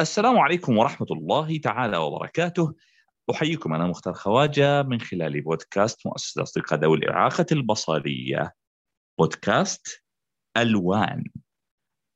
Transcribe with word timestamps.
السلام 0.00 0.38
عليكم 0.38 0.78
ورحمة 0.78 1.06
الله 1.10 1.58
تعالى 1.58 1.96
وبركاته. 1.96 2.74
أحييكم 3.30 3.74
أنا 3.74 3.86
مختار 3.86 4.14
خواجة 4.14 4.82
من 4.82 5.00
خلال 5.00 5.40
بودكاست 5.40 6.06
مؤسسة 6.06 6.42
أصدقاء 6.42 6.80
ذوي 6.80 6.96
الإعاقة 6.96 7.46
البصرية 7.52 8.54
بودكاست 9.18 10.02
ألوان. 10.56 11.24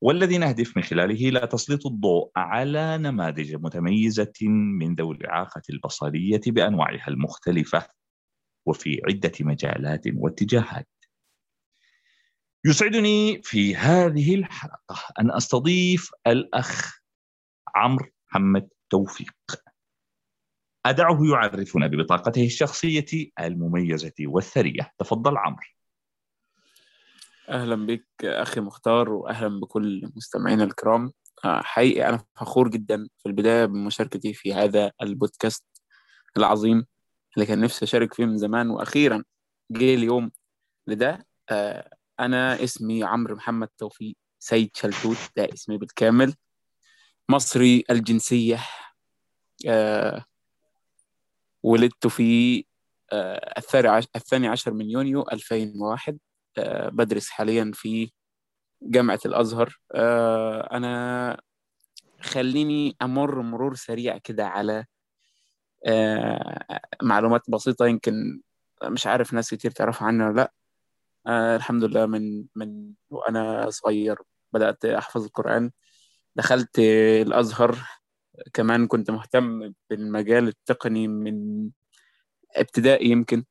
والذي 0.02 0.38
نهدف 0.38 0.76
من 0.76 0.82
خلاله 0.82 1.28
إلى 1.28 1.46
تسليط 1.46 1.86
الضوء 1.86 2.30
على 2.36 2.98
نماذج 2.98 3.54
متميزة 3.54 4.32
من 4.78 4.94
ذوي 4.94 5.14
الإعاقة 5.14 5.62
البصرية 5.70 6.40
بأنواعها 6.46 7.08
المختلفة 7.08 7.88
وفي 8.66 9.00
عدة 9.08 9.32
مجالات 9.40 10.04
واتجاهات. 10.14 10.88
يسعدني 12.64 13.42
في 13.42 13.76
هذه 13.76 14.34
الحلقة 14.34 14.96
أن 15.20 15.30
أستضيف 15.30 16.10
الأخ 16.26 16.99
عمرو 17.74 18.06
محمد 18.28 18.68
توفيق. 18.90 19.34
أدعه 20.86 21.18
يعرفنا 21.32 21.86
ببطاقته 21.86 22.46
الشخصية 22.46 23.30
المميزة 23.40 24.12
والثرية. 24.20 24.92
تفضل 24.98 25.36
عمرو. 25.36 25.66
أهلا 27.48 27.86
بك 27.86 28.06
أخي 28.24 28.60
مختار 28.60 29.10
وأهلا 29.10 29.60
بكل 29.60 30.10
مستمعينا 30.16 30.64
الكرام. 30.64 31.12
آه، 31.44 31.60
حقيقي 31.62 32.08
أنا 32.08 32.24
فخور 32.36 32.68
جدا 32.68 33.08
في 33.18 33.26
البداية 33.26 33.64
بمشاركتي 33.64 34.34
في 34.34 34.54
هذا 34.54 34.92
البودكاست 35.02 35.64
العظيم 36.36 36.86
اللي 37.34 37.46
كان 37.46 37.60
نفسي 37.60 37.84
أشارك 37.84 38.14
فيه 38.14 38.24
من 38.24 38.38
زمان. 38.38 38.70
وأخيرا 38.70 39.24
جه 39.70 39.94
اليوم 39.94 40.30
لده. 40.86 41.26
آه، 41.50 41.90
أنا 42.20 42.64
اسمي 42.64 43.04
عمرو 43.04 43.36
محمد 43.36 43.68
توفيق 43.68 44.16
سيد 44.38 44.70
شلتوت. 44.74 45.16
ده 45.36 45.48
اسمي 45.54 45.78
بالكامل. 45.78 46.34
مصري 47.30 47.84
الجنسية 47.90 48.60
آه، 49.68 50.24
ولدت 51.62 52.06
في 52.06 52.64
الثاني 54.16 54.48
عشر 54.48 54.72
من 54.72 54.90
يونيو 54.90 55.24
2001 55.32 56.18
بدرس 56.92 57.28
حاليا 57.30 57.70
في 57.74 58.10
جامعة 58.82 59.20
الأزهر. 59.26 59.80
أنا 60.72 61.40
خليني 62.20 62.96
أمر 63.02 63.42
مرور 63.42 63.74
سريع 63.74 64.18
كده 64.18 64.46
على 64.46 64.84
معلومات 67.02 67.42
بسيطة 67.50 67.86
يمكن 67.86 68.40
مش 68.84 69.06
عارف 69.06 69.32
ناس 69.32 69.50
كتير 69.54 69.70
تعرف 69.70 70.02
عنها 70.02 70.28
ولا 70.28 70.36
لأ. 70.36 70.52
الحمد 71.56 71.84
لله 71.84 72.06
من 72.06 72.44
من 72.56 72.92
وأنا 73.10 73.70
صغير 73.70 74.18
بدأت 74.52 74.84
أحفظ 74.84 75.24
القرآن. 75.24 75.70
دخلت 76.36 76.78
الأزهر. 77.22 77.78
كمان 78.52 78.86
كنت 78.86 79.10
مهتم 79.10 79.72
بالمجال 79.90 80.48
التقني 80.48 81.08
من 81.08 81.68
ابتدائي 82.56 83.10
يمكن. 83.10 83.44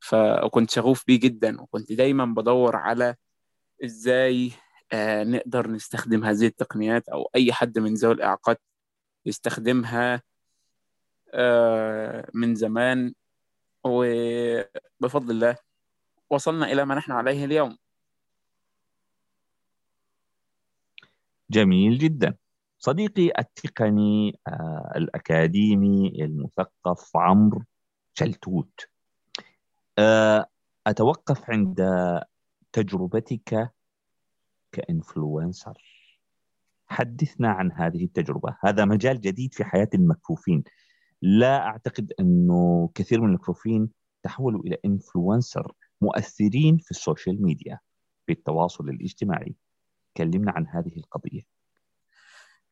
فكنت 0.00 0.70
شغوف 0.70 1.04
بيه 1.06 1.20
جدا 1.20 1.60
وكنت 1.60 1.92
دايما 1.92 2.24
بدور 2.24 2.76
على 2.76 3.14
إزاي 3.84 4.52
آه 4.92 5.24
نقدر 5.24 5.70
نستخدم 5.70 6.24
هذه 6.24 6.46
التقنيات 6.46 7.08
أو 7.08 7.30
أي 7.36 7.52
حد 7.52 7.78
من 7.78 7.94
ذوي 7.94 8.14
الإعاقات 8.14 8.60
يستخدمها 9.26 10.22
آه 11.34 12.30
من 12.34 12.54
زمان. 12.54 13.14
وبفضل 13.84 15.30
الله 15.30 15.56
وصلنا 16.30 16.72
إلى 16.72 16.84
ما 16.84 16.94
نحن 16.94 17.12
عليه 17.12 17.44
اليوم. 17.44 17.78
جميل 21.50 21.98
جدا. 21.98 22.36
صديقي 22.78 23.32
التقني 23.38 24.38
آه 24.48 24.92
الأكاديمي 24.96 26.24
المثقف 26.24 27.16
عمرو 27.16 27.62
شلتوت. 28.14 28.80
آه 29.98 30.46
أتوقف 30.86 31.50
عند 31.50 31.90
تجربتك 32.72 33.72
كإنفلونسر. 34.72 35.78
حدثنا 36.86 37.48
عن 37.48 37.72
هذه 37.72 38.04
التجربة. 38.04 38.56
هذا 38.60 38.84
مجال 38.84 39.20
جديد 39.20 39.54
في 39.54 39.64
حياة 39.64 39.88
المكفوفين. 39.94 40.64
لا 41.22 41.56
أعتقد 41.66 42.12
أنه 42.20 42.90
كثير 42.94 43.20
من 43.20 43.28
المكفوفين 43.28 43.90
تحولوا 44.22 44.60
إلى 44.60 44.76
influencer 44.84 45.72
مؤثرين 46.00 46.78
في 46.78 46.90
ال 46.90 46.97
social 46.97 47.42
media 47.42 47.78
في 48.26 48.32
التواصل 48.32 48.88
الاجتماعي. 48.88 49.54
كلمنا 50.16 50.52
عن 50.52 50.66
هذه 50.66 50.96
القضية. 50.96 51.42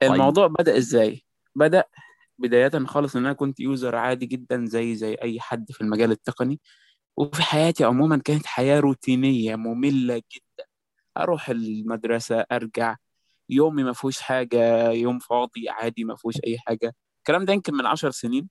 الموضوع 0.03 0.47
طيب. 0.47 0.57
بدأ 0.59 0.77
إزاي؟ 0.79 1.25
بدأ 1.55 1.85
بداية 2.39 2.85
خالص 2.87 3.17
إن 3.17 3.25
أنا 3.27 3.35
كنت 3.35 3.61
user 3.61 3.97
عادي 3.97 4.27
جدا 4.27 4.65
زي 4.67 4.95
زي 4.95 5.15
أي 5.15 5.41
حد 5.41 5.73
في 5.73 5.81
المجال 5.81 6.11
التقني. 6.11 6.61
وفي 7.17 7.43
حياتي 7.43 7.85
عموما 7.85 8.17
كانت 8.19 8.47
حياة 8.47 8.81
روتينية 8.81 9.57
مملة 9.57 10.17
جدا. 10.17 10.67
أروح 11.19 11.49
المدرسة 11.49 12.41
أرجع. 12.53 12.97
يومي 13.49 13.85
ما 13.85 13.93
فيهوش 13.93 14.21
حاجة. 14.21 14.91
يوم 14.91 15.19
فاضي 15.19 15.69
عادي 15.69 16.05
ما 16.05 16.17
فيهوش 16.17 16.37
أي 16.47 16.59
حاجة. 16.59 16.95
الكلام 17.19 17.45
ده 17.45 17.53
يمكن 17.53 17.75
من 17.75 17.87
عشر 17.87 18.11
سنين. 18.11 18.49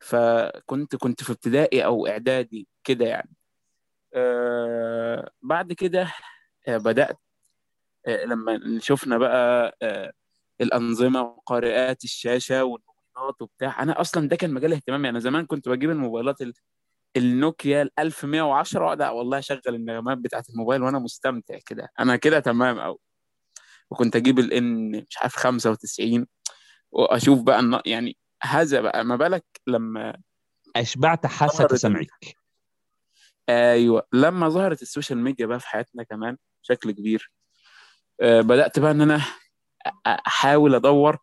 فكنت 0.00 0.96
كنت 0.96 1.22
في 1.24 1.32
ابتدائي 1.32 1.84
أو 1.84 2.06
إعدادي 2.06 2.68
كده 2.84 3.06
يعني. 3.06 3.36
آه 4.14 5.30
بعد 5.42 5.72
كده 5.72 6.12
آه 6.68 6.76
بدأت 6.78 7.18
لما 8.06 8.78
شفنا 8.80 9.18
بقى 9.18 9.76
آه 9.82 10.12
الأنظمة 10.60 11.22
وقارئات 11.22 12.04
الشاشة 12.04 12.64
والموبايلات 12.64 13.42
وبتاع 13.42 13.82
أنا 13.82 14.00
أصلا 14.00 14.28
ده 14.28 14.36
كان 14.36 14.54
مجال 14.54 14.72
اهتمامي. 14.72 15.08
أنا 15.08 15.18
زمان 15.18 15.46
كنت 15.46 15.68
بجيب 15.68 15.90
الموبايلات 15.90 16.38
النوكيا 17.16 17.82
ال 17.82 17.90
1110 17.98 18.82
واقعد 18.84 19.02
والله 19.02 19.38
أشغل 19.38 19.60
النغمات 19.68 20.18
بتاعت 20.18 20.50
الموبايل 20.50 20.82
وأنا 20.82 20.98
مستمتع 20.98 21.58
كده. 21.66 21.88
أنا 22.00 22.16
كده 22.16 22.40
تمام 22.40 22.80
قوي 22.80 22.98
وكنت 23.90 24.16
أجيب 24.16 24.38
الان 24.38 24.90
مش 25.10 25.18
عارف 25.18 25.36
95 25.36 26.26
وأشوف 26.92 27.42
بقى 27.42 27.82
يعني 27.86 28.16
هذا 28.42 28.80
بقى 28.80 29.04
ما 29.04 29.16
بالك 29.16 29.44
لما 29.66 30.16
أشبعت 30.76 31.26
حاسة 31.26 31.66
سمعك. 31.66 32.08
أيوه 33.48 34.02
لما 34.12 34.48
ظهرت 34.48 34.82
ال 34.82 34.87
social 34.87 35.18
media 35.18 35.46
بقى 35.46 35.60
في 35.60 35.68
حياتنا 35.68 36.02
كمان 36.02 36.36
بشكل 36.62 36.90
كبير. 36.90 37.30
بدأت 38.22 38.78
بقى 38.78 38.90
إن 38.90 39.00
أنا 39.00 39.20
أحاول 40.06 40.74
أدور. 40.74 41.18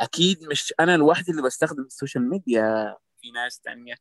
أكيد 0.00 0.44
مش 0.44 0.74
أنا 0.80 0.94
الوحيد 0.94 1.28
اللي 1.28 1.42
بستخدم 1.42 1.82
ال 1.82 1.89
social 1.89 2.28
media 2.28 2.96
في 3.20 3.30
ناس 3.30 3.60
تانية. 3.60 3.94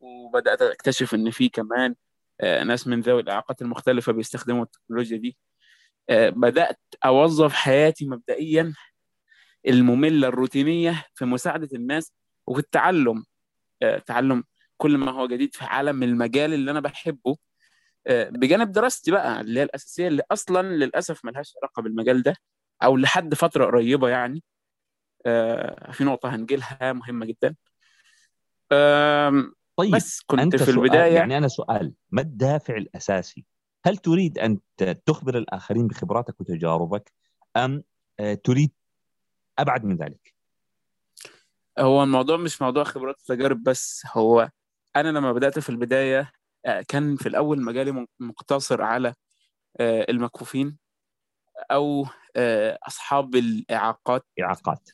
وبدأت 0.00 0.62
أكتشف 0.62 1.14
إن 1.14 1.30
في 1.30 1.48
كمان 1.48 1.94
ناس 2.42 2.86
من 2.86 3.00
ذوي 3.00 3.20
الإعاقات 3.20 3.62
المختلفة 3.62 4.12
بيستخدموا 4.12 4.64
التكنولوجيا 4.64 5.16
دي. 5.16 5.36
بدأت 6.10 6.80
أوظف 7.04 7.52
حياتي 7.52 8.06
مبدئيا 8.06 8.74
المملة 9.68 10.28
الروتينية 10.28 11.04
في 11.14 11.24
مساعدة 11.24 11.68
الناس 11.74 12.12
وفي 12.46 12.60
التعلم. 12.60 13.24
تعلم 14.06 14.44
كل 14.76 14.98
ما 14.98 15.12
هو 15.12 15.26
جديد 15.26 15.54
في 15.54 15.64
عالم 15.64 16.02
المجال 16.02 16.54
اللي 16.54 16.70
أنا 16.70 16.80
بحبه. 16.80 17.36
بجانب 18.08 18.72
دراستي 18.72 19.10
بقى 19.10 19.40
اللي 19.40 19.60
هي 19.60 19.64
الأساسية 19.64 20.08
اللي 20.08 20.22
أصلا 20.30 20.62
للأسف 20.62 21.24
ملهاش 21.24 21.54
علاقة 21.62 21.82
بالمجال 21.82 22.22
ده 22.22 22.36
أو 22.82 22.96
لحد 22.96 23.34
فترة 23.34 23.64
قريبة 23.64 24.08
يعني. 24.08 24.42
في 25.92 26.04
نقطة 26.04 26.34
هنجيلها 26.34 26.92
مهمة 26.92 27.26
جدا. 27.26 27.54
طيب 29.76 29.94
بس 29.94 30.20
كنت 30.26 30.40
أنت 30.40 30.56
في 30.56 30.70
البداية. 30.70 31.14
يعني 31.14 31.38
أنا 31.38 31.48
سؤال 31.48 31.92
ما 32.10 32.20
الدافع 32.20 32.76
الأساسي؟ 32.76 33.44
هل 33.86 33.96
تريد 33.96 34.38
أن 34.38 34.58
تخبر 35.06 35.38
الآخرين 35.38 35.86
بخبراتك 35.86 36.40
وتجاربك 36.40 37.12
أم 37.56 37.82
تريد 38.44 38.72
أبعد 39.58 39.84
من 39.84 39.96
ذلك؟ 39.96 40.34
هو 41.78 42.02
الموضوع 42.02 42.36
مش 42.36 42.62
موضوع 42.62 42.84
خبرات 42.84 43.16
وتجارب 43.20 43.62
بس 43.62 44.06
هو 44.12 44.50
أنا 44.96 45.08
لما 45.08 45.32
بدأت 45.32 45.58
في 45.58 45.68
البداية 45.68 46.32
كان 46.88 47.16
في 47.16 47.28
الأول 47.28 47.62
مجالي 47.62 48.06
مقتصر 48.20 48.82
على 48.82 49.14
المكفوفين 49.80 50.78
أو 51.70 52.06
أصحاب 52.86 53.34
الإعاقات. 53.34 54.26
إعاقات. 54.40 54.90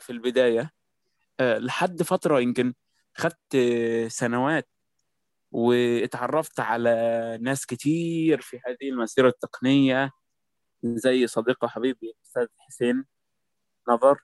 في 0.00 0.10
البداية. 0.10 0.70
لحد 1.40 2.02
فترة 2.02 2.40
يمكن 2.40 2.74
خدت 3.14 3.56
سنوات 4.08 4.68
واتعرفت 5.52 6.60
على 6.60 7.38
ناس 7.40 7.66
كتير 7.66 8.40
في 8.40 8.60
هذه 8.66 8.90
المسيرة 8.90 9.28
التقنية 9.28 10.10
زي 10.84 11.26
صديقة 11.26 11.68
حبيبي 11.68 12.10
الأستاذ 12.10 12.46
حسين 12.58 13.04
نظر. 13.88 14.20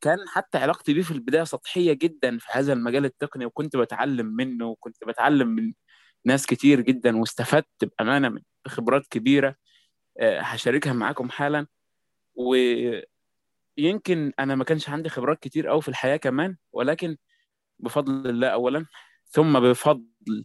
كان 0.00 0.18
حتى 0.28 0.58
علاقتي 0.58 0.94
بيه 0.94 1.02
في 1.02 1.10
البداية 1.10 1.44
سطحية 1.44 1.92
جدا 1.92 2.38
في 2.38 2.46
هذا 2.50 2.72
المجال 2.72 3.04
التقني 3.04 3.46
وكنت 3.46 3.76
بتعلم 3.76 4.26
منه 4.26 4.66
وكنت 4.66 5.04
بتعلم 5.04 5.48
من 5.48 5.72
ناس 6.24 6.46
كتير 6.46 6.80
جدا 6.80 7.16
واستفدت 7.16 7.84
بأمانة 7.84 8.28
من 8.28 8.40
خبرات 8.66 9.06
كبيرة 9.06 9.56
هشاركها 10.22 10.92
معاكم 10.92 11.30
حالا. 11.30 11.66
ويمكن 12.34 14.32
أنا 14.38 14.54
ما 14.54 14.64
كانش 14.64 14.88
عندي 14.88 15.08
خبرات 15.08 15.38
كتير 15.42 15.68
قوي 15.68 15.82
في 15.82 15.88
الحياة 15.88 16.16
كمان 16.16 16.56
ولكن 16.72 17.16
بفضل 17.78 18.30
الله 18.30 18.48
اولا 18.48 18.86
ثم 19.26 19.60
بفضل 19.60 20.44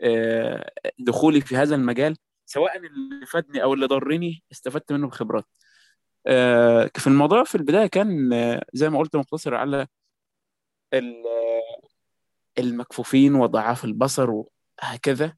آه، 0.00 0.72
دخولي 0.98 1.40
في 1.40 1.56
هذا 1.56 1.74
المجال 1.74 2.16
سواء 2.46 2.76
اللي 2.76 3.26
فادني 3.26 3.62
أو 3.62 3.74
اللي 3.74 3.86
ضرني 3.86 4.42
استفدت 4.52 4.92
منه 4.92 5.08
بخبرات. 5.08 5.44
آه، 5.44 5.62
في 6.98 7.06
الموضوع 7.06 7.44
في 7.44 7.54
البداية 7.54 7.86
كان 7.86 8.32
آه، 8.32 8.64
زي 8.72 8.90
ما 8.90 8.98
قلت 8.98 9.16
مقتصر 9.16 9.54
على 9.54 9.86
ال- 10.94 11.24
المكفوفين 12.58 13.34
وضعاف 13.34 13.84
البصر 13.84 14.30
وهكذا 14.30 15.36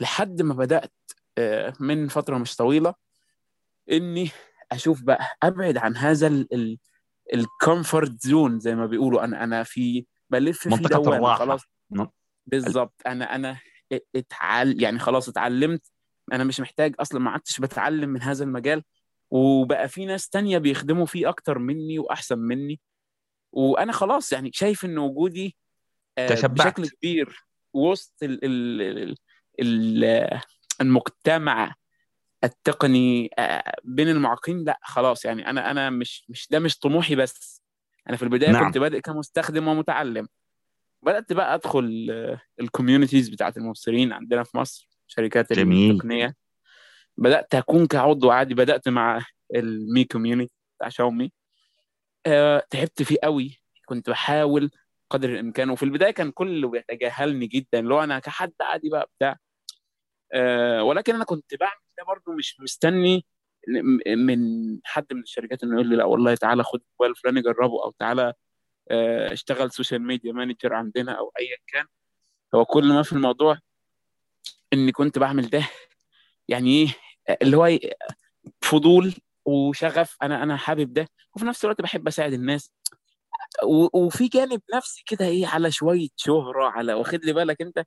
لحد 0.00 0.42
ما 0.42 0.54
بدأت 0.54 0.92
آه، 1.38 1.72
من 1.80 2.08
فترة 2.08 2.38
مش 2.38 2.56
طويلة 2.56 2.94
إني 3.90 4.30
أشوف 4.72 5.02
بقى 5.02 5.36
أبعد 5.42 5.76
عن 5.76 5.96
هذا 5.96 6.44
ال 7.34 7.45
comfort 7.45 8.22
zone 8.26 8.60
زي 8.60 8.74
ما 8.74 8.86
بيقولوا. 8.86 9.24
أنا 9.24 9.44
أنا 9.44 9.62
في 9.62 10.06
بلف 10.30 10.58
في 10.60 10.68
الراحة. 11.16 11.38
خلاص. 11.38 11.60
بالظبط 12.46 12.94
أنا 13.06 13.34
أنا 13.34 13.58
اتعل 14.16 14.82
يعني 14.82 14.98
خلاص 14.98 15.28
اتعلمت. 15.28 15.82
أنا 16.32 16.44
مش 16.44 16.60
محتاج 16.60 16.94
أصلا 17.00 17.20
ما 17.20 17.30
عدتش 17.30 17.60
بتعلم 17.60 18.08
من 18.10 18.22
هذا 18.22 18.44
المجال. 18.44 18.82
وبقى 19.30 19.88
في 19.88 20.06
ناس 20.06 20.28
تانية 20.28 20.58
بيخدموا 20.58 21.06
فيه 21.06 21.28
أكتر 21.28 21.58
مني 21.58 21.98
وأحسن 21.98 22.38
مني 22.38 22.80
وأنا 23.52 23.92
خلاص 23.92 24.32
يعني 24.32 24.50
شايف 24.52 24.84
إن 24.84 24.98
وجودي 24.98 25.56
آه، 26.18 26.28
تشبعت. 26.28 26.66
بشكل 26.66 26.88
كبير 26.88 27.46
وسط 27.72 28.22
ال 28.22 28.44
ال 28.44 28.82
ال 28.82 29.16
ال 30.04 30.40
المجتمع 30.80 31.74
التقني 32.44 33.30
آه، 33.38 33.74
بين 33.84 34.08
المعاقين 34.08 34.64
لأ 34.64 34.78
خلاص 34.82 35.24
يعني 35.24 35.50
أنا 35.50 35.70
أنا 35.70 35.90
مش 35.90 36.24
مش 36.28 36.48
ده 36.50 36.58
مش 36.58 36.78
طموحي 36.78 37.16
بس 37.16 37.62
أنا 38.08 38.16
في 38.16 38.22
البداية 38.22 38.50
نعم. 38.50 38.64
كنت 38.66 38.78
بادئ 38.78 39.00
كمستخدم 39.00 39.68
ومتعلم 39.68 40.28
بدأت 41.02 41.32
بقى 41.32 41.54
أدخل 41.54 42.08
ال 42.60 42.66
communities 42.66 43.28
بتاعت 43.28 43.56
المبصرين 43.56 44.12
عندنا 44.12 44.42
في 44.42 44.56
مصر 44.56 44.88
شركات 45.06 45.52
جميل. 45.52 45.90
التقنية 45.90 46.36
بدأت 47.18 47.54
أكون 47.54 47.86
كعضو 47.86 48.30
عادي 48.30 48.54
بدأت 48.54 48.88
مع 48.88 49.20
ال 49.54 49.71
Mi 49.71 50.04
community 50.04 50.52
بتاع 50.78 50.88
شاومي 50.88 51.32
آه، 52.26 52.66
تعبت 52.70 53.02
فيه 53.02 53.16
قوي. 53.22 53.60
كنت 53.86 54.10
بحاول 54.10 54.70
قدر 55.10 55.28
الإمكان 55.30 55.70
وفي 55.70 55.82
البداية 55.82 56.10
كان 56.10 56.30
كله 56.30 56.68
بيتجاهلني 56.68 57.46
جدا 57.46 57.78
اللي 57.80 57.94
هو 57.94 58.02
أنا 58.04 58.18
كحد 58.18 58.52
عادي 58.60 58.88
بقى 58.90 59.10
بتاع. 59.18 59.36
آه 60.34 60.82
ولكن 60.82 61.14
أنا 61.14 61.24
كنت 61.24 61.54
بعمل 61.60 61.80
ده 61.98 62.04
برضه 62.04 62.32
مش 62.32 62.60
مستني 62.60 63.26
من 64.16 64.38
حد 64.84 65.06
من 65.12 65.20
الشركات 65.22 65.62
إنه 65.62 65.74
يقول 65.74 65.88
لي 65.88 65.96
لا 65.96 66.04
والله 66.04 66.34
تعالى 66.34 66.62
خد 66.64 66.80
الموبايل 66.80 67.10
الفلاني 67.10 67.42
جربه 67.42 67.84
أو 67.84 67.94
تعالى 67.98 68.32
آه 68.90 69.32
اشتغل 69.32 69.70
social 69.72 70.02
media 70.02 70.32
manager 70.32 70.74
عندنا 70.74 71.12
أو 71.12 71.32
ايا 71.40 71.56
كان. 71.66 71.86
هو 72.54 72.64
كل 72.64 72.88
ما 72.92 73.02
في 73.02 73.12
الموضوع 73.12 73.58
إني 74.72 74.92
كنت 74.92 75.18
بعمل 75.18 75.50
ده 75.50 75.68
يعني 76.48 76.70
إيه؟ 76.70 76.88
اللي 77.42 77.56
هو 77.56 77.78
فضول 78.62 79.14
وشغف 79.44 80.16
أنا 80.22 80.42
أنا 80.42 80.56
حابب 80.56 80.92
ده. 80.92 81.08
وفي 81.36 81.44
نفس 81.44 81.64
الوقت 81.64 81.80
بحب 81.82 82.06
أساعد 82.08 82.32
الناس. 82.32 82.72
وفي 83.94 84.28
جانب 84.28 84.60
نفسي 84.74 85.02
كده 85.06 85.26
إيه 85.26 85.46
على 85.46 85.70
شوية 85.70 86.08
شهرة 86.16 86.64
على 86.68 86.94
واخد 86.94 87.24
لي 87.24 87.32
بالك 87.32 87.60
أنت؟ 87.62 87.84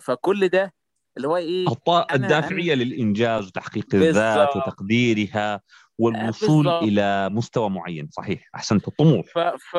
فكل 0.00 0.48
ده 0.48 0.74
اللي 1.16 1.28
هو 1.28 1.36
إيه 1.36 1.66
الط- 1.68 1.90
أنا- 2.10 2.14
الدافعية 2.14 2.74
للإنجاز 2.74 3.46
وتحقيق 3.46 3.94
الذات. 3.94 4.56
وتقديرها 4.56 5.60
والوصول 5.98 6.64
بالظبط. 6.64 6.82
إلى 6.82 7.28
مستوى 7.28 7.70
معين. 7.70 8.08
صحيح 8.12 8.50
أحسنت 8.54 8.88
الطموح. 8.88 9.26
ف... 9.26 9.38
ف... 9.38 9.76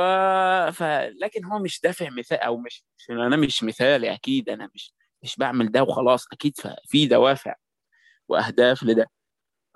ف... 0.78 0.84
لكن 1.22 1.46
هو 1.46 1.60
مش 1.60 1.80
دافع 1.82 2.10
مثال 2.10 2.38
أو 2.38 2.58
مش 2.58 2.86
أنا 3.10 3.36
مش 3.38 3.64
مثالي 3.64 4.14
أكيد 4.14 4.50
أنا 4.50 4.70
مش 4.76 4.94
مش 5.24 5.36
بعمل 5.38 5.72
ده 5.72 5.84
وخلاص 5.84 6.26
أكيد 6.34 6.54
في 6.88 7.08
دوافع. 7.08 7.56
وأهداف 8.30 8.84
لده. 8.84 9.10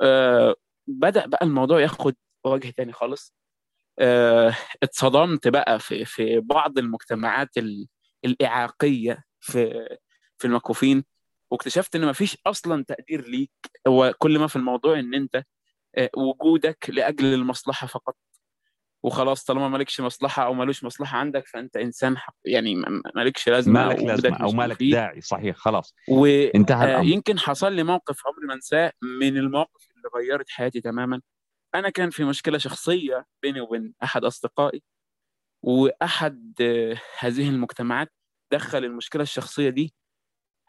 آه 0.01 0.55
بدأ 0.87 1.25
بقى 1.25 1.45
الموضوع 1.45 1.81
ياخد 1.81 2.15
وجه 2.45 2.69
تاني 2.69 2.93
خالص. 2.93 3.33
آه 3.99 4.55
اتصدمت 4.83 5.47
بقى 5.47 5.79
في 5.79 6.05
في 6.05 6.39
بعض 6.39 6.77
المجتمعات 6.77 7.57
ال... 7.57 7.87
الإعاقية 8.25 9.23
في 9.39 9.87
في 10.37 10.47
المكفوفين 10.47 11.03
واكتشفت 11.51 11.95
إن 11.95 12.07
مفيش 12.07 12.37
أصلا 12.47 12.83
تقدير 12.87 13.27
ليك. 13.29 13.51
هو 13.87 14.13
كل 14.19 14.39
ما 14.39 14.47
في 14.47 14.55
الموضوع 14.55 14.99
إن 14.99 15.13
أنت 15.13 15.43
آه، 15.97 16.09
وجودك 16.17 16.85
لأجل 16.89 17.33
المصلحة 17.33 17.87
فقط. 17.87 18.15
وخلاص 19.03 19.43
طالما 19.43 19.69
مالكش 19.69 20.01
مصلحة 20.01 20.45
أو 20.45 20.53
مالوش 20.53 20.83
مصلحة 20.83 21.17
عندك 21.17 21.47
فأنت 21.47 21.77
إنسان 21.77 22.17
حق 22.17 22.35
يعني 22.45 22.75
مالكش 23.15 23.49
لازمة 23.49 23.85
ما 23.85 23.89
لك 23.93 23.97
وجودك 23.97 24.09
لازمة 24.09 24.37
أو 24.37 24.47
مش 24.47 24.53
ما 24.53 24.63
لك 24.67 24.75
مفيد. 24.75 24.91
داعي 24.91 25.21
صحيح 25.21 25.55
خلاص. 25.55 25.93
انتهى 26.55 26.85
الأمر. 26.85 27.05
ويمكن 27.05 27.39
حصل 27.39 27.73
لي 27.73 27.83
موقف 27.83 28.27
عمري 28.27 28.47
ما 28.47 28.53
انساه 28.53 28.91
من 29.01 29.37
المواقف 29.37 29.87
اللي 29.95 30.09
غيرت 30.15 30.49
حياتي 30.49 30.81
تماما. 30.81 31.21
أنا 31.75 31.89
كان 31.89 32.09
في 32.09 32.23
مشكلة 32.23 32.57
شخصية 32.57 33.25
بيني 33.41 33.61
وبين 33.61 33.93
أحد 34.03 34.23
أصدقائي 34.23 34.83
وأحد 35.63 36.53
آه، 36.61 36.97
هذه 37.19 37.49
المجتمعات 37.49 38.13
دخل 38.51 38.85
المشكلة 38.85 39.21
الشخصية 39.23 39.69
دي 39.69 39.93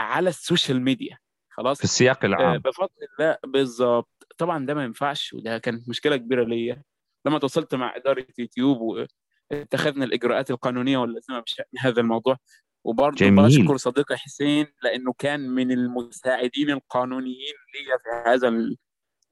على 0.00 0.28
ال 0.28 0.36
social 0.36 0.82
media 0.82 1.18
خلاص؟ 1.50 1.78
في 1.78 1.84
السياق 1.84 2.24
آه، 2.24 2.26
العام. 2.26 2.58
بفضل 2.58 2.88
الله 3.18 3.38
بالظبط 3.46 4.26
طبعا 4.38 4.66
ده 4.66 4.74
ما 4.74 4.84
ينفعش 4.84 5.32
وده 5.32 5.58
كانت 5.58 5.88
مشكلة 5.88 6.16
كبيرة 6.16 6.44
ليا. 6.44 6.82
لما 7.26 7.38
تواصلت 7.38 7.74
مع 7.74 7.96
إدارة 7.96 8.26
يوتيوب 8.38 9.06
واتخذنا 9.50 10.04
الإجراءات 10.04 10.50
القانونية 10.50 10.98
واللازمة 10.98 11.40
بشأن 11.40 11.64
هذا 11.78 12.00
الموضوع 12.00 12.36
وبرضه. 12.84 13.16
بشكر 13.62 13.76
صديقي 13.76 14.16
حسين 14.16 14.66
لأنه 14.82 15.12
كان 15.18 15.40
من 15.50 15.72
المساعدين 15.72 16.70
القانونيين 16.70 17.54
ليا 17.74 17.96
في 17.98 18.30
هذا 18.30 18.48
ال- 18.48 18.76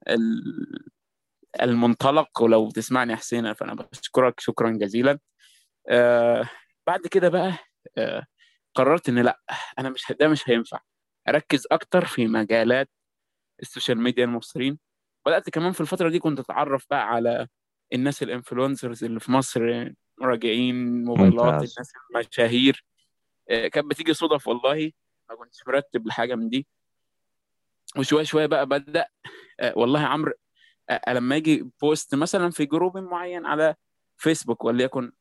ال- 0.07 0.89
المنطلق. 1.61 2.41
ولو 2.41 2.69
تسمعني 2.71 3.15
حسين 3.15 3.53
فأنا 3.53 3.73
بشكرك 3.73 4.39
شكرا 4.39 4.69
جزيلا. 4.71 5.19
آه 5.89 6.49
بعد 6.87 6.99
كده 7.07 7.29
بقى 7.29 7.53
آه 7.97 8.25
قررت 8.75 9.09
إن 9.09 9.19
لأ 9.19 9.39
أنا 9.79 9.89
مش 9.89 10.13
ده 10.19 10.27
مش 10.27 10.49
هينفع. 10.49 10.79
أركز 11.27 11.67
أكتر 11.71 12.05
في 12.05 12.27
مجالات 12.27 12.89
ال 13.61 13.66
social 13.66 13.97
media 14.01 14.23
المبصرين 14.25 14.79
بدأت 15.25 15.49
كمان 15.49 15.71
في 15.71 15.81
الفترة 15.81 16.09
دي 16.09 16.19
كنت 16.19 16.39
أتعرف 16.39 16.85
بقى 16.89 17.07
على 17.07 17.47
الناس 17.93 18.23
ال 18.23 18.30
influencers 18.30 19.03
اللي 19.03 19.19
في 19.19 19.31
مصر 19.31 19.91
مراجعين 20.21 21.03
موبايلات 21.03 21.53
ممتاز. 21.53 21.73
الناس 21.77 21.91
المشاهير. 22.15 22.85
آه، 23.49 23.67
كانت 23.67 23.85
بتيجي 23.87 24.13
صدف 24.13 24.47
والله 24.47 24.91
ما 25.29 25.35
كنتش 25.35 25.59
مرتب 25.67 26.07
لحاجة 26.07 26.35
من 26.35 26.49
دي. 26.49 26.67
وشوية 27.97 28.23
شوية 28.23 28.45
بقى 28.45 28.65
بدأ 28.65 29.07
آه، 29.59 29.73
والله 29.77 29.99
عمرو 29.99 30.33
آه، 30.89 31.13
لما 31.13 31.35
يجي 31.35 31.69
post 31.81 32.15
مثلا 32.15 32.51
في 32.51 32.65
group 32.65 32.97
معين 32.97 33.45
على 33.45 33.75
فيسبوك 34.17 34.63
وليكن 34.65 35.11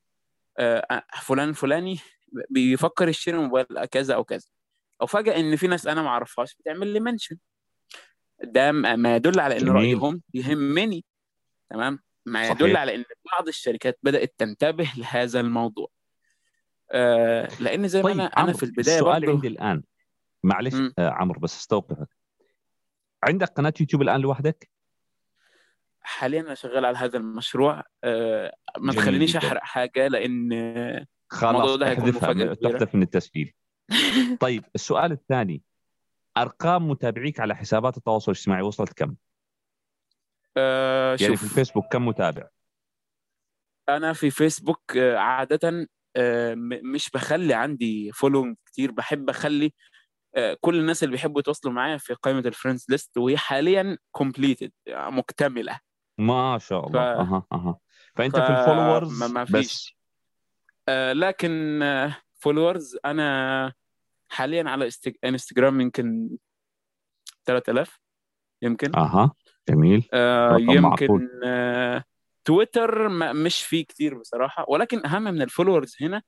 فلان 1.23 1.53
فلاني 1.53 1.99
بيفكر 2.51 3.09
يشتري 3.09 3.37
موبايل 3.39 3.67
كذا 3.85 4.15
أو 4.15 4.25
كذا. 4.25 4.47
أو 5.01 5.07
فجأة 5.07 5.37
إن 5.41 5.57
في 5.57 5.67
ناس 5.67 5.87
أنا 5.87 6.03
ما 6.03 6.09
أعرفهاش 6.09 6.55
بتعمل 6.55 6.87
لي 6.93 7.01
mention 7.01 7.37
ده 8.45 8.73
ما 8.73 9.17
يدل 9.17 9.41
على 9.41 9.61
إن. 9.61 9.69
رأيهم 9.69 10.23
يهمني. 10.35 11.05
تمام؟ 11.71 11.99
ما 12.33 12.49
يدل. 12.49 12.77
على 12.77 12.95
إن 12.95 13.05
بعض 13.33 13.49
الشركات 13.49 13.99
بدأت 14.03 14.35
تنتبه 14.39 14.93
لهذا 14.97 15.41
الموضوع 15.41 15.89
آه 16.93 17.49
لأن 17.61 17.89
زي 17.89 18.03
ما 18.03 18.09
طيب 18.09 18.15
أنا 18.15 18.27
أنا 18.27 18.33
عمرو 18.37 18.57
في 18.57 18.63
البداية 18.63 18.97
السؤال 18.97 19.21
برضه 19.21 19.33
عندي 19.33 19.49
الآن 19.49 19.83
معلش. 20.43 20.75
آه 20.99 21.11
عمرو 21.11 21.41
بس 21.41 21.57
استوقفك 21.57 22.09
عندك 23.25 23.49
قناة 23.49 23.73
يوتيوب 23.81 24.03
الآن 24.03 24.21
لوحدك؟ 24.21 24.71
حاليا 26.01 26.41
أنا 26.41 26.55
شغال 26.55 26.85
على 26.85 26.99
هذا 26.99 27.19
المشروع 27.19 27.85
آه 28.05 28.57
ما 28.79 28.93
تخلينيش. 28.93 29.37
أحرق 29.37 29.63
حاجة 29.63 30.09
لأن 30.09 31.07
خلاص 31.29 31.55
الموضوع 31.55 31.77
ده 31.77 31.89
هيكون 31.89 32.89
من 32.95 33.03
التسجيل 33.03 33.53
طيب 34.41 34.65
السؤال 34.75 35.13
الثاني 35.13 35.63
أرقام 36.37 36.89
متابعيك 36.89 37.41
على 37.41 37.57
حسابات 37.57 37.97
التواصل 37.97 38.33
الاجتماعي 38.33 38.63
وصلت 38.63 38.93
كم؟ 38.93 39.15
آه 40.59 41.09
يعني 41.09 41.19
في 41.19 41.25
شوف 41.27 41.45
الفيسبوك 41.45 41.93
كم 41.93 42.07
متابع؟ 42.07 42.49
أنا 43.89 44.13
في 44.13 44.31
فيسبوك 44.31 44.97
آه، 44.97 45.17
عادة 45.17 45.89
آه، 46.17 46.55
مش 46.95 47.11
بخلي 47.11 47.55
عندي 47.55 48.13
follow 48.13 48.55
كتير 48.67 48.91
بحب 48.91 49.31
أخلي 49.31 49.73
آه، 50.37 50.57
كل 50.61 50.79
الناس 50.81 51.03
اللي 51.03 51.13
بيحبوا 51.13 51.41
يتواصلوا 51.41 51.73
معايا 51.75 51.97
في 51.99 52.15
قائمة 52.15 52.39
ال 52.41 52.46
friends 52.46 52.87
list 52.89 53.19
وهي 53.19 53.37
حاليا 53.37 53.99
completed 54.13 54.73
مكتملة. 54.89 55.81
ما 56.19 56.59
شاء 56.59 56.87
الله. 56.87 56.93
ف- 57.15 57.19
أها 57.19 57.47
أها. 57.53 57.79
فأنت 58.17 58.37
ف- 58.37 58.41
في 58.41 58.51
ال 58.51 58.58
followers 58.58 59.23
ما- 59.23 59.27
ما 59.29 59.45
بس. 59.45 59.51
فيش. 59.51 59.97
آه، 60.89 61.13
لكن 61.13 61.81
followers 62.39 62.99
أنا 63.05 63.73
حاليا 64.29 64.71
على 64.71 64.89
انستجرام 65.25 65.81
يمكن 65.81 66.31
3000 67.45 68.01
يمكن. 68.63 68.97
أها. 68.97 69.33
جميل 69.69 70.09
آه. 70.13 70.57
يمكن 70.61 71.29
آه 71.45 72.05
تويتر 72.45 73.09
ما 73.09 73.33
مش 73.33 73.63
فيه 73.63 73.85
كتير 73.85 74.19
بصراحة 74.19 74.65
ولكن 74.69 75.07
أهم 75.07 75.23
من 75.23 75.43
ال 75.43 75.48
followers 75.48 75.97
هنا 76.01 76.23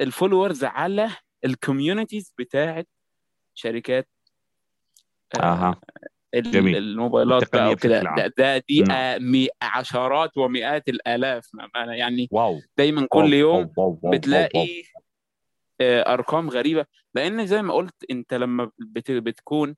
ال 0.00 0.06
followers 0.06 0.64
على 0.64 1.10
ال 1.44 1.51
communities 1.51 2.34
بتاعت 2.38 2.88
شركات 3.54 4.08
آه 5.40 5.42
أها 5.42 5.80
جميل. 6.34 6.76
الموبايلات 6.76 7.52
بقى 7.56 7.72
وكده 7.72 8.02
عام. 8.06 8.16
ده, 8.16 8.32
ده 8.38 8.58
دي 8.58 8.80
نعم. 8.82 8.90
آه 8.96 9.18
مي- 9.18 9.48
عشرات 9.62 10.36
ومئات 10.36 10.82
ما- 11.54 11.94
يعني 11.94 12.28
wow 12.30 12.60
دايما 12.78 13.00
wow، 13.00 13.08
كل 13.08 13.32
يوم 13.34 13.54
wow، 13.56 13.72
wow، 13.76 13.88
wow، 13.88 13.98
wow. 14.02 14.12
بتلاقي 14.12 14.82
آه، 15.80 16.12
أرقام 16.14 16.50
غريبة 16.50 16.86
لأن 17.14 17.46
زي 17.46 17.62
ما 17.62 17.74
قلت 17.74 17.94
أنت 18.10 18.34
لما 18.34 18.70
بت- 18.78 19.10
بتكون 19.10 19.76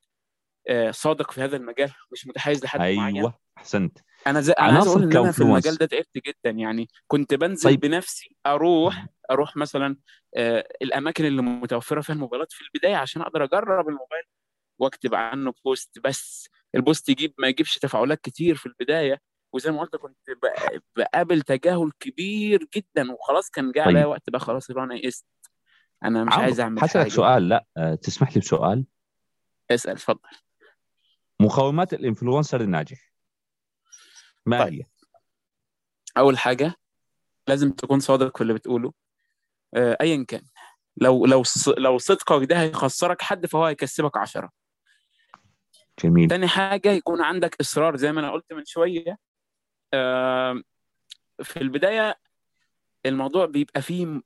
صادق 0.90 1.30
في 1.30 1.40
هذا 1.40 1.56
المجال 1.56 1.90
مش 2.12 2.26
متحيز 2.26 2.64
لحد 2.64 2.78
معين. 2.80 3.16
أيوه 3.16 3.38
أحسنت. 3.58 3.98
أنا 4.26 4.40
زي 4.40 4.52
أنا 4.52 4.72
عايز 4.72 4.86
أقول 4.86 5.02
إن 5.02 5.16
أنا 5.16 5.32
في. 5.32 5.40
المجال 5.40 5.76
ده 5.76 5.86
تعبت 5.86 6.18
جدا. 6.26 6.50
يعني 6.50 6.88
كنت 7.06 7.34
بنزل 7.34 7.70
طيب. 7.70 7.80
بنفسي 7.80 8.36
أروح 8.46 9.06
أروح 9.30 9.56
مثلا 9.56 9.96
آه، 10.36 10.68
الأماكن 10.82 11.24
اللي 11.24 11.42
متوفرة 11.42 12.00
فيها 12.00 12.14
الموبايلات 12.14 12.52
في 12.52 12.60
البداية 12.64 12.96
عشان 12.96 13.22
أقدر 13.22 13.44
أجرب 13.44 13.88
الموبايل 13.88 14.24
وأكتب 14.78 15.14
عنه 15.14 15.54
post 15.64 15.98
بس 16.04 16.48
ال 16.74 16.81
post 16.81 17.08
يجيب 17.08 17.34
ما 17.38 17.48
يجيبش 17.48 17.78
تفاعلات 17.78 18.20
كتير 18.20 18.54
في 18.54 18.66
البداية. 18.66 19.20
وزي 19.52 19.70
ما 19.70 19.80
قلت 19.80 19.96
كنت 19.96 20.16
بقابل 20.96 21.42
تجاهل 21.42 21.90
كبير 22.00 22.68
جدا. 22.76 23.12
وخلاص 23.12 23.50
كان 23.50 23.72
جه 23.72 23.82
عليا 23.82 24.00
طيب. 24.02 24.10
وقت 24.10 24.30
بقى 24.30 24.40
خلاص 24.40 24.70
اللي 24.70 24.82
أنا 24.82 24.94
يئست 24.94 25.26
أنا 26.04 26.24
مش 26.24 26.32
عايز 26.32 26.60
أعمل 26.60 26.80
حاجة. 26.80 27.08
سؤال. 27.08 27.48
لا 27.48 27.64
آه، 27.76 27.94
تسمح 27.94 28.32
لي 28.34 28.40
بسؤال؟ 28.40 28.84
اسأل 29.70 29.92
اتفضل. 29.92 30.28
مقومات 31.40 31.92
الانفلونسر 31.94 32.60
الناجح. 32.60 33.12
ما 34.46 34.64
طيب. 34.64 34.72
هي؟ 34.74 34.84
أول 36.18 36.38
حاجة 36.38 36.74
لازم 37.48 37.70
تكون 37.70 38.00
صادق 38.00 38.36
في 38.36 38.42
اللي 38.42 38.54
بتقوله. 38.54 38.92
آه، 39.74 39.96
ايا 40.00 40.24
كان. 40.28 40.42
لو 40.96 41.26
لو 41.26 41.42
لو 41.78 41.98
صدقك 41.98 42.44
ده 42.44 42.60
هيخسرك 42.62 43.22
حد 43.22 43.46
فهو 43.46 43.64
هيكسبك 43.64 44.16
عشرة. 44.16 44.50
جميل. 46.02 46.28
تاني 46.28 46.48
حاجة 46.48 46.88
يكون 46.88 47.22
عندك 47.22 47.56
إصرار 47.60 47.96
زي 47.96 48.12
ما 48.12 48.20
أنا 48.20 48.30
قلت 48.32 48.52
من 48.52 48.64
شوية. 48.64 49.18
آم، 49.94 50.64
في 51.42 51.56
البداية 51.56 52.18
الموضوع 53.06 53.46
بيبقى 53.46 53.82
فيه 53.82 54.20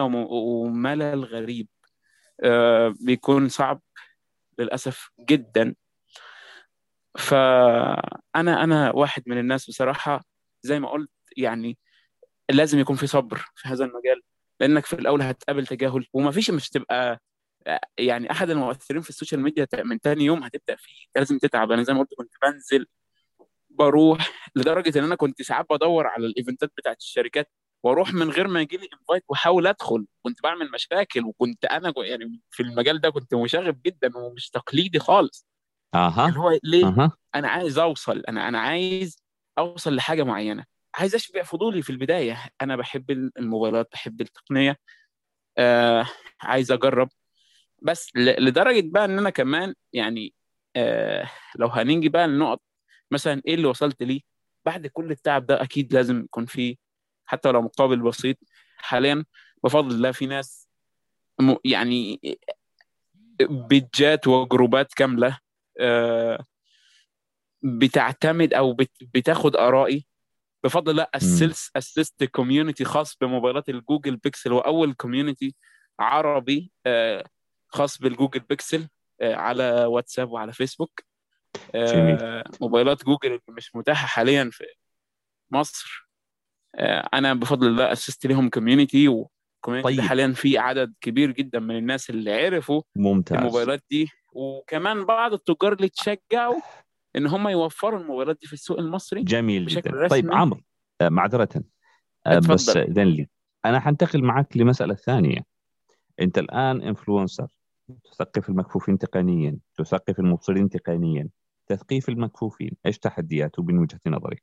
وم- 0.00 0.26
وملل 0.30 1.24
غريب. 1.24 1.68
آه، 2.44 2.94
بيكون 3.00 3.48
صعب 3.48 3.80
للأسف 4.58 5.10
جدا. 5.20 5.74
فأنا 7.18 8.64
أنا 8.64 8.90
واحد 8.94 9.22
من 9.26 9.38
الناس 9.38 9.68
بصراحة 9.70 10.24
زي 10.62 10.80
ما 10.80 10.88
قلت 10.90 11.10
يعني 11.36 11.78
لازم 12.50 12.78
يكون 12.78 12.96
في 12.96 13.06
صبر 13.06 13.44
في 13.54 13.68
هذا 13.68 13.84
المجال 13.84 14.22
لأنك 14.60 14.86
في 14.86 14.92
الأول 14.92 15.22
هتقابل 15.22 15.66
تجاهل 15.66 16.06
ومفيش 16.12 16.50
مش 16.50 16.70
تبقى 16.70 17.20
يعني 17.98 18.30
أحد 18.30 18.50
المؤثرين 18.50 19.02
في 19.02 19.10
السوشيال 19.10 19.40
ميديا 19.40 19.66
من 19.84 20.00
تاني 20.00 20.24
يوم 20.24 20.42
هتبدأ 20.44 20.76
فيه 20.76 21.06
لازم 21.16 21.38
تتعب. 21.38 21.72
أنا 21.72 21.82
زي 21.82 21.92
ما 21.94 22.00
قلت 22.00 22.14
كنت 22.14 22.32
بنزل 22.42 22.86
بروح 23.70 24.50
لدرجة 24.56 24.98
إن 24.98 25.04
أنا 25.04 25.14
كنت 25.14 25.42
ساعات 25.42 25.66
بدور 25.70 26.06
على 26.06 26.26
الإيفنتات 26.26 26.72
بتاعت 26.78 26.98
الشركات 27.00 27.50
وأروح 27.84 28.14
من 28.14 28.30
غير 28.30 28.48
ما 28.48 28.60
يجي 28.60 28.76
لي 28.76 28.88
انفايت 29.00 29.24
وأحاول 29.28 29.66
أدخل. 29.66 30.06
كنت 30.22 30.42
بعمل 30.42 30.70
مشاكل 30.70 31.24
وكنت 31.24 31.64
أنا 31.64 31.92
يعني 31.96 32.40
في 32.50 32.62
المجال 32.62 33.00
ده 33.00 33.10
كنت 33.10 33.34
مشاغب 33.34 33.82
جدا 33.86 34.16
ومش 34.18 34.50
تقليدي 34.50 34.98
خالص. 34.98 35.46
اللي 35.94 36.06
أها 36.06 36.30
هو 36.30 36.58
ليه 36.64 36.86
أها. 36.86 37.12
أنا 37.34 37.48
عايز 37.48 37.78
أوصل 37.78 38.20
أنا 38.28 38.48
أنا 38.48 38.60
عايز 38.60 39.16
أوصل 39.58 39.94
لحاجة 39.96 40.22
معينة. 40.22 40.64
عايز 40.94 41.14
أشبع 41.14 41.42
فضولي 41.42 41.82
في 41.82 41.90
البداية. 41.90 42.48
أنا 42.62 42.76
بحب 42.76 43.10
الموبايلات 43.10 43.88
بحب 43.92 44.20
التقنية. 44.20 44.76
آه 45.58 46.06
عايز 46.40 46.72
أجرب. 46.72 47.08
بس 47.82 48.10
لدرجة 48.16 48.82
بقى 48.84 49.04
إن 49.04 49.18
أنا 49.18 49.30
كمان 49.30 49.74
يعني 49.92 50.34
آه 50.76 51.30
لو 51.56 51.68
هنيجي 51.68 52.08
بقى 52.08 52.28
لنقط 52.28 52.62
مثلا 53.10 53.42
إيه 53.46 53.54
اللي 53.54 53.66
وصلت 53.66 54.02
ليه؟ 54.02 54.20
بعد 54.66 54.86
كل 54.86 55.10
التعب 55.10 55.46
ده 55.46 55.62
أكيد 55.62 55.94
لازم 55.94 56.20
يكون 56.24 56.46
في 56.46 56.78
حتى 57.26 57.52
لو 57.52 57.62
مقابل 57.62 58.00
بسيط. 58.02 58.36
حاليا 58.76 59.24
بفضل 59.64 59.94
الله 59.94 60.12
في 60.12 60.26
ناس 60.26 60.68
يعني 61.64 62.20
بيجات 63.40 64.26
وجروبات 64.26 64.94
كاملة. 64.94 65.38
بتعتمد 67.62 68.54
أو 68.54 68.72
بت- 68.72 69.04
بتاخد 69.14 69.56
آرائي. 69.56 70.06
بفضل 70.64 70.90
الله 70.90 71.06
اسست 71.14 71.76
اسست 71.76 72.24
community 72.24 72.84
خاص 72.84 73.16
بموبايلات 73.20 73.68
الجوجل 73.68 74.16
بيكسل 74.16 74.52
هو 74.52 74.58
اول 74.58 74.92
community 74.92 75.54
عربي 76.00 76.72
آه، 76.86 77.24
خاص 77.68 77.98
بالجوجل 77.98 78.40
بيكسل 78.40 78.88
آه، 79.20 79.34
على 79.34 79.84
واتساب 79.84 80.30
وعلى 80.30 80.52
فيسبوك. 80.52 81.00
آه، 81.74 81.92
جميل. 81.92 82.42
موبايلات 82.60 83.04
جوجل 83.04 83.28
اللي 83.28 83.40
مش 83.48 83.74
متاحة 83.76 84.06
حاليا 84.06 84.50
في 84.52 84.64
مصر. 85.50 86.08
آه، 86.74 87.08
أنا 87.14 87.34
بفضل 87.34 87.66
الله 87.66 87.92
أسست 87.92 88.26
لهم 88.26 88.50
community 88.50 89.08
و 89.08 89.17
community 89.17 89.96
طيب. 89.96 90.00
حاليا 90.00 90.32
في 90.32 90.58
عدد 90.58 90.94
كبير 91.00 91.30
جدا 91.30 91.58
من 91.58 91.76
الناس 91.78 92.10
اللي 92.10 92.32
عرفوا 92.44 92.82
ممتاز. 92.96 93.38
الموبايلات 93.38 93.84
دي. 93.90 94.08
وكمان 94.34 95.04
بعض 95.04 95.32
التجار 95.32 95.72
اللي 95.72 95.88
تشجعوا 95.88 96.60
إن 97.16 97.26
هم 97.26 97.48
يوفروا 97.48 98.00
الموبايلات 98.00 98.38
دي 98.40 98.46
في 98.46 98.52
السوق 98.52 98.78
المصري 98.78 99.22
جميل 99.22 99.64
بشكل 99.64 99.90
جدا 99.90 100.00
رسمي. 100.00 100.08
طيب 100.22 100.32
عمرو 100.32 100.60
آه، 101.00 101.08
معذرة 101.08 101.48
آه، 102.26 102.38
اتفضل. 102.38 102.54
بس 102.54 102.76
إذن 102.76 103.06
لي 103.06 103.28
أنا 103.64 103.80
حنتقل 103.80 104.22
معك 104.22 104.56
لمسألة 104.56 104.94
ثانية 104.94 105.40
أنت 106.20 106.38
الآن 106.38 106.82
إنفلونسر 106.82 107.48
تثقف 108.04 108.48
المكفوفين 108.48 108.98
تقنيا 108.98 109.58
تثقف 109.76 110.20
المبصرين 110.20 110.68
تقنيا 110.68 111.28
تثقيف 111.66 112.08
المكفوفين 112.08 112.70
إيش 112.86 112.98
تحدياته 112.98 113.62
من 113.62 113.78
وجهة 113.78 114.00
نظرك؟ 114.06 114.42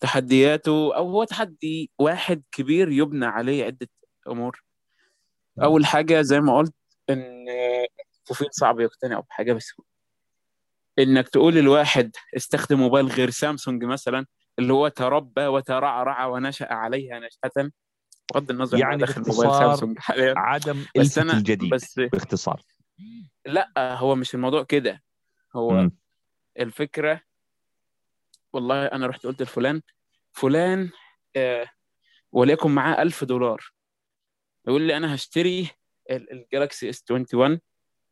تحدياته 0.00 0.96
أو 0.96 1.10
هو 1.10 1.24
تحدي 1.24 1.90
واحد 1.98 2.42
كبير 2.52 2.92
يبنى 2.92 3.26
عليه 3.26 3.64
عدة 3.64 3.88
أمور 4.28 4.64
أول 5.62 5.86
حاجة 5.86 6.20
زي 6.22 6.40
ما 6.40 6.58
قلت 6.58 6.74
إن 7.10 7.46
المكفوفين 8.30 8.48
صعب 8.52 8.80
يقتنعوا 8.80 9.22
بحاجة 9.22 9.52
بسهوله 9.52 9.88
إنك 10.98 11.28
تقول 11.28 11.54
للواحد 11.54 12.16
استخدم 12.36 12.78
موبايل 12.78 13.06
غير 13.06 13.30
سامسونج 13.30 13.84
مثلا 13.84 14.26
اللي 14.58 14.72
هو 14.72 14.88
تربى 14.88 15.46
وترعرع 15.46 16.26
ونشأ 16.26 16.72
عليها 16.72 17.18
نشأة 17.18 17.70
بغض 18.34 18.50
النظر 18.50 18.78
يعني 18.78 18.96
داخل 18.96 19.20
موبايل 19.28 19.50
سامسونج 19.52 19.98
حاليا. 19.98 20.34
عدم 20.36 20.84
بس 20.98 21.18
أنا 21.18 21.32
الجديد 21.32 21.74
بس 21.74 21.98
باختصار. 22.00 22.62
لا 23.46 23.94
هو 23.96 24.14
مش 24.14 24.34
الموضوع 24.34 24.62
كده. 24.62 25.02
هو 25.56 25.70
مم. 25.70 25.96
الفكرة 26.60 27.20
والله 28.52 28.86
أنا 28.86 29.06
رحت 29.06 29.26
قلت 29.26 29.42
لفلان 29.42 29.82
فلان 30.32 30.90
آه 31.36 31.66
وليكن 32.32 32.70
معاه 32.70 33.02
ألف 33.02 33.24
دولار 33.24 33.72
يقول 34.66 34.82
لي 34.82 34.96
أنا 34.96 35.14
هشتري 35.14 35.70
ال- 36.10 36.32
الجالاكسي 36.32 36.90
اس 36.90 37.04
21 37.10 37.60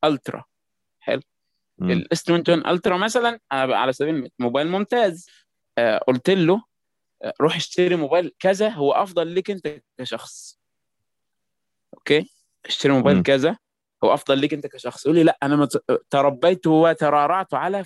الترا 0.04 0.44
مم. 1.78 1.90
الاس 1.90 2.30
21 2.30 2.66
ألترا 2.66 2.96
مثلا 2.96 3.40
على 3.52 3.92
سبيل 3.92 4.14
المثال 4.14 4.32
موبايل 4.38 4.68
ممتاز 4.68 5.26
آه 5.78 5.98
قلت 5.98 6.30
له 6.30 6.62
آه، 7.22 7.32
روح 7.40 7.56
اشتري 7.56 7.96
موبايل 7.96 8.34
كذا 8.38 8.68
هو 8.68 8.92
أفضل 8.92 9.34
لك 9.34 9.50
أنت 9.50 9.80
كشخص 9.98 10.58
okay 11.94 12.30
اشتري 12.66 12.92
موبايل 12.92 13.16
مم. 13.16 13.22
كذا 13.22 13.56
هو 14.04 14.14
أفضل 14.14 14.40
لك 14.40 14.54
أنت 14.54 14.66
كشخص 14.66 15.06
يقول 15.06 15.16
لي 15.18 15.24
لا 15.24 15.38
أنا 15.42 15.56
مت- 15.56 15.84
تربيت 16.10 16.66
وترعرعت 16.66 17.54
على 17.54 17.84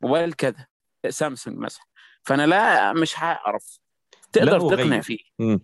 موبايل 0.00 0.32
كذا 0.32 0.66
سامسونج 1.08 1.58
مثلا 1.58 1.84
فأنا 2.22 2.46
لا 2.46 2.92
مش 2.92 3.18
هعرف 3.18 3.78
تقدر 4.32 4.58
تقنع. 4.76 5.00
فيه 5.00 5.18
مم. 5.38 5.60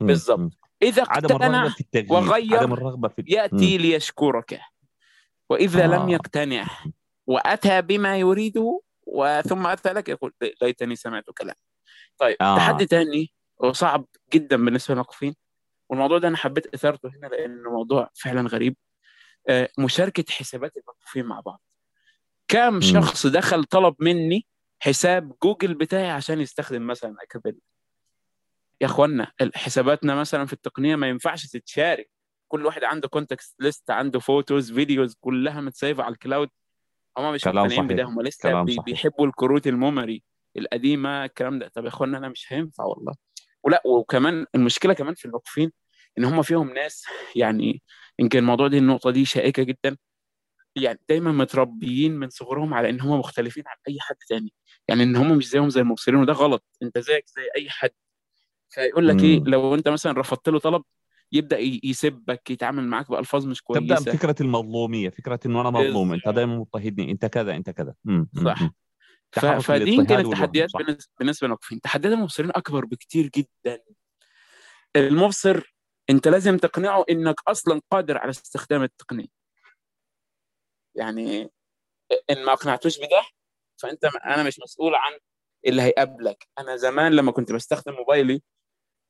مم. 0.00 0.18
مم. 0.38 0.50
إذا 0.82 1.02
اقتنع 1.02 1.74
وغير 2.10 2.56
عدم 2.58 2.72
الرغبة 2.72 3.08
في 3.08 3.24
يأتي 3.26 3.78
ليشكرك 3.78 4.60
وإذا 5.54 5.86
لم 5.86 5.92
آه. 5.92 6.10
يقتنع 6.10 6.66
وأتى 7.26 7.82
بما 7.82 8.18
يريده 8.18 8.80
وثم 9.06 9.66
أتى 9.66 9.92
لك 9.92 10.08
يقول 10.08 10.32
ليتني 10.62 10.96
سمعت 10.96 11.24
كلام 11.38 11.54
طيب 12.18 12.36
آه. 12.40 12.56
تحدي 12.56 12.86
تاني 12.86 13.32
وصعب 13.58 14.06
جدا 14.32 14.64
بالنسبة 14.64 14.94
للموقفين. 14.94 15.34
والموضوع 15.88 16.18
ده 16.18 16.28
أنا 16.28 16.36
حبيت 16.36 16.74
إثارته 16.74 17.08
هنا 17.08 17.26
لأنه 17.26 17.70
موضوع 17.70 18.10
فعلا 18.14 18.48
غريب. 18.48 18.76
آه، 19.48 19.68
مشاركة 19.78 20.24
حسابات 20.32 20.76
الموقفين 20.76 21.26
مع 21.26 21.40
بعض. 21.40 21.62
كم 22.48 22.80
شخص 22.80 23.26
دخل 23.26 23.64
طلب 23.64 23.94
مني 24.00 24.46
حساب 24.80 25.32
جوجل 25.42 25.74
بتاعي 25.74 26.10
عشان 26.10 26.40
يستخدم 26.40 26.86
مثلا 26.86 27.16
أكابيل؟ 27.22 27.58
يا 28.80 28.86
إخوانا 28.86 29.32
حساباتنا 29.54 30.14
مثلا 30.14 30.46
في 30.46 30.52
التقنية 30.52 30.96
ما 30.96 31.08
ينفعش 31.08 31.46
تتشارك. 31.46 32.10
كل 32.54 32.66
واحد 32.66 32.84
عنده 32.84 33.08
contact 33.08 33.56
list 33.60 33.90
عنده 33.90 34.20
photos 34.20 34.72
videos 34.72 35.16
كلها 35.20 35.60
متسيفه 35.60 36.02
على 36.02 36.12
ال 36.12 36.18
cloud 36.18 36.48
هم 37.18 37.34
مش 37.34 37.44
كلام 37.44 37.66
مقتنعين. 37.66 37.86
بده 37.86 38.04
هم 38.04 38.22
لسه 38.22 38.62
بي. 38.62 38.76
بيحبوا 38.86 39.26
الكروت 39.26 39.66
ال 39.66 39.74
memory 39.74 40.22
القديمة 40.56 41.24
الكلام 41.24 41.58
ده. 41.58 41.68
طب 41.68 41.84
يا 41.84 41.88
إخوانا 41.88 42.18
أنا 42.18 42.28
مش 42.28 42.52
هينفع 42.52 42.84
والله. 42.84 43.14
ولا 43.62 43.82
وكمان 43.86 44.46
المشكلة 44.54 44.92
كمان 44.92 45.14
في 45.14 45.24
الموقفين 45.24 45.72
إن 46.18 46.24
هم 46.24 46.42
فيهم 46.42 46.74
ناس 46.74 47.04
يعني 47.36 47.82
يمكن 48.18 48.38
الموضوع 48.38 48.68
دي 48.68 48.78
النقطة 48.78 49.10
دي 49.10 49.24
شائكة 49.24 49.62
جدا. 49.62 49.96
يعني 50.76 51.00
دايما 51.08 51.32
متربيين 51.32 52.16
من 52.16 52.30
صغرهم 52.30 52.74
على 52.74 52.90
إن 52.90 53.00
هم 53.00 53.18
مختلفين 53.18 53.64
عن 53.66 53.76
أي 53.88 54.00
حد 54.00 54.16
تاني. 54.28 54.52
يعني 54.88 55.02
إن 55.02 55.16
هم 55.16 55.38
مش 55.38 55.48
زيهم 55.48 55.70
زي 55.70 55.80
المبصرين 55.80 56.20
وده 56.20 56.32
غلط. 56.32 56.64
أنت 56.82 56.98
زيك 56.98 57.24
زي 57.26 57.48
أي 57.56 57.70
حد. 57.70 57.90
فيقول 58.70 59.08
لك 59.08 59.22
إيه. 59.22 59.40
لو 59.40 59.74
أنت 59.74 59.88
مثلا 59.88 60.20
رفضت 60.20 60.48
له 60.48 60.58
طلب 60.58 60.82
يبدأ 61.34 61.58
يسبك 61.84 62.50
يتعامل 62.50 62.84
معاك 62.84 63.10
بألفاظ 63.10 63.46
مش 63.46 63.62
تبدأ 63.62 63.94
كويسة 63.94 64.12
بفكره 64.12 64.36
المظلومية 64.40 65.10
فكرة 65.10 65.40
إنه 65.46 65.60
أنا 65.60 65.70
مظلوم 65.70 66.12
أنت. 66.12 66.28
دايما 66.28 66.58
مضطهدني 66.58 67.10
أنت 67.10 67.26
كذا 67.26 67.56
أنت 67.56 67.70
كذا. 67.70 67.94
صح. 68.44 68.70
ف... 69.32 69.46
فدي 69.46 70.00
التحديات 70.00 70.70
صح. 70.70 70.80
بالنسبة 71.18 71.46
للموقفين 71.46 71.80
تحديات 71.80 72.12
المبصرين 72.12 72.50
أكبر 72.50 72.84
بكتير 72.84 73.30
جدا 73.36 73.82
المبصر 74.96 75.74
أنت 76.10 76.28
لازم 76.28 76.56
تقنعه 76.56 77.04
إنك 77.10 77.34
أصلا 77.48 77.80
قادر 77.90 78.18
على 78.18 78.30
استخدام 78.30 78.82
التقنية 78.82 79.26
يعني 80.94 81.50
إن 82.30 82.44
ما 82.44 82.52
أقنعتوش 82.52 82.98
بده 82.98 83.22
فأنت 83.82 84.04
أنا 84.04 84.42
مش 84.42 84.60
مسؤول 84.60 84.94
عن 84.94 85.12
اللي 85.66 85.82
هيقابلك 85.82 86.48
أنا 86.58 86.76
زمان 86.76 87.12
لما 87.12 87.32
كنت 87.32 87.52
بستخدم 87.52 87.92
موبايلي 87.92 88.42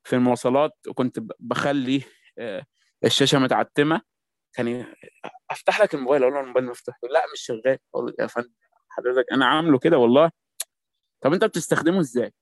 في 0.04 0.16
المواصلات 0.16 0.78
وكنت 0.88 1.18
بخلي 1.40 2.02
آه، 2.38 2.64
الشاشة 3.04 3.38
متعتمة. 3.38 4.00
كان 4.52 4.86
أفتح 5.50 5.80
لك 5.80 5.94
الموبايل 5.94 6.22
أقول 6.22 6.34
له 6.34 6.40
الموبايل 6.40 6.66
مفتوح. 6.66 6.98
لا 7.02 7.22
مش 7.32 7.40
شغال. 7.40 7.78
أقول 7.94 8.14
يا 8.20 8.26
فندم 8.26 8.54
حضرتك 8.90 9.32
أنا 9.32 9.46
عامله 9.46 9.78
كده 9.78 9.98
والله. 9.98 10.30
طب 11.20 11.32
أنت 11.32 11.44
بتستخدمه 11.44 12.00
إزاي؟ 12.00 12.32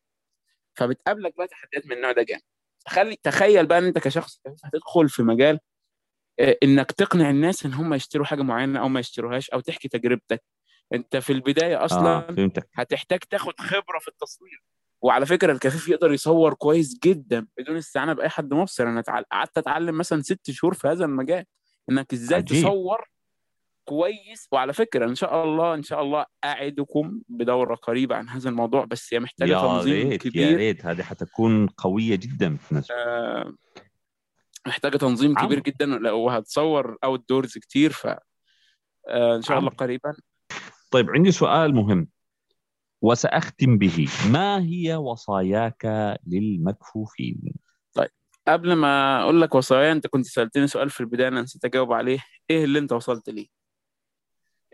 فبتقابلك 0.77 1.37
بقى 1.37 1.47
تحديات 1.47 1.87
من 1.87 1.93
النوع 1.93 2.13
ده 2.13 2.23
جامد. 2.23 2.43
تخلي 2.87 3.17
تخيل 3.23 3.67
بقى 3.67 3.79
إن 3.79 3.85
أنت 3.85 3.99
كشخص 3.99 4.41
هتدخل 4.65 5.09
في 5.09 5.23
مجال 5.23 5.59
آه، 6.41 6.57
إنك 6.63 6.93
تقنع 6.93 7.31
الناس 7.31 7.67
إن 7.67 7.73
هم 7.73 7.95
يشتروا 7.95 8.27
حاجة 8.27 8.43
معينة 8.43 8.81
أو 8.81 8.89
ما 8.89 9.01
يشتروهاش 9.01 9.51
أو 9.51 9.61
تحكي 9.61 9.89
تجربتك. 9.89 10.43
أنت 10.95 11.17
في 11.17 11.33
البداية 11.33 11.85
أصلا 11.85 12.29
آه 12.29 12.33
فهمتك. 12.35 12.69
هتحتاج 12.75 13.19
تاخد 13.19 13.61
خبرة 13.61 13.99
في 14.01 14.09
التصوير. 14.09 14.63
وعلى 15.03 15.27
فكرة 15.27 15.53
الكفيف 15.53 15.89
يقدر 15.89 16.13
يصور 16.13 16.55
كويس 16.55 16.99
جدا 17.05 17.47
بدون 17.59 17.77
استعانة 17.77 18.13
بأي 18.13 18.29
حد 18.29 18.55
مبصر. 18.55 18.89
أنا 18.89 19.03
قعدت 19.33 19.59
أتعلم 19.59 19.99
مثلا 19.99 20.23
ست 20.23 20.51
شهور 20.51 20.75
في 20.75 20.89
هذا 20.89 21.05
المجال 21.05 21.45
إنك 21.91 22.13
إزاي 22.13 22.39
عجيب. 22.39 22.63
تصور 22.65 23.09
كويس. 23.85 24.49
وعلى 24.53 24.73
فكرة 24.73 25.07
إن 25.07 25.15
شاء 25.15 25.45
الله 25.45 25.75
إن 25.75 25.83
شاء 25.83 26.03
الله 26.03 26.27
أعدكم 26.45 27.21
بدورة 27.29 27.75
قريبة 27.75 28.17
عن 28.17 28.29
هذا 28.29 28.49
الموضوع 28.51 28.85
بس 28.85 29.15
هي 29.15 29.21
محتاجة 29.21 29.51
يا 29.53 29.61
تنظيم 29.61 30.09
ريت 30.09 30.25
يا 30.25 30.31
كبير. 30.31 30.57
ريت. 30.57 30.87
هذه 30.87 31.03
حتكون 31.03 31.67
قوية 31.67 32.17
جدا 32.17 32.57
في 32.57 32.75
نفس 32.75 32.91
آه، 32.91 33.53
محتاجة 34.67 34.97
تنظيم 34.97 35.35
كبير 35.35 35.45
عمرو. 35.59 35.63
جدا 35.63 36.13
وهتصور 36.13 36.97
اوت 37.05 37.29
دورز 37.29 37.59
كتير 37.59 37.93
ف 37.93 38.07
آه، 39.09 39.37
إن 39.37 39.43
شاء 39.43 39.59
الله 39.59 39.71
عمرو. 39.71 39.77
قريبا. 39.77 40.15
طيب 40.91 41.11
عندي 41.11 41.33
سؤال 41.33 41.75
مهم. 41.75 42.09
وسأختم 43.03 43.79
به. 43.79 44.09
ما 44.33 44.63
هي 44.63 44.97
وصاياك 44.97 45.87
للمكفوفين؟ 46.27 47.55
قبل 48.49 48.73
ما 48.73 49.23
أقول 49.23 49.41
لك 49.41 49.55
وصايا 49.55 49.93
أنت 49.93 50.07
كنت 50.07 50.27
سألتني 50.27 50.67
سؤال 50.67 50.91
في 50.91 51.01
البداية 51.01 51.29
أنا 51.29 51.43
نسيت 51.43 51.65
أجاوب 51.65 51.93
عليه. 51.93 52.19
إيه 52.51 52.65
اللي 52.65 52.79
أنت 52.79 52.93
وصلت 52.93 53.31
ليه؟ 53.31 53.47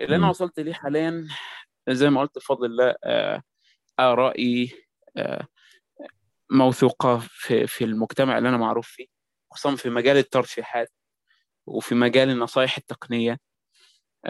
اللي 0.00 0.16
أنا 0.16 0.24
مم. 0.24 0.30
وصلت 0.30 0.60
ليه 0.60 0.72
حاليا 0.72 1.28
زي 1.88 2.10
ما 2.10 2.20
قلت 2.20 2.38
بفضل 2.38 2.66
الله 2.66 2.94
آه، 3.04 3.42
آرائي 4.00 4.72
آه، 5.16 5.46
موثوقة 6.50 7.18
في 7.18 7.66
في 7.66 7.84
المجتمع 7.84 8.38
اللي 8.38 8.48
أنا 8.48 8.56
معروف 8.56 8.88
فيه 8.88 9.06
خصوصا 9.50 9.76
في 9.76 9.90
مجال 9.90 10.16
الترشيحات 10.16 10.92
وفي 11.66 11.94
مجال 11.94 12.30
النصائح 12.30 12.76
التقنية. 12.76 13.32
آه، 13.32 13.38